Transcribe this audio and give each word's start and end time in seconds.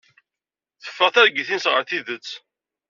Teffeɣ 0.83 1.09
targit-nnes 1.15 1.65
ɣer 1.69 1.83
tidet. 1.89 2.29